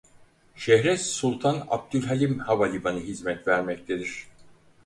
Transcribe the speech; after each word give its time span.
Şehre 0.55 0.97
Sultan 0.97 1.63
Abdülhalim 1.69 2.39
Havalimanı 2.39 2.99
hizmet 2.99 3.47
vermektedir. 3.47 4.27